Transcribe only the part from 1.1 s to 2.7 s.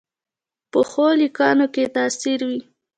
لیکنو کې تاثیر وي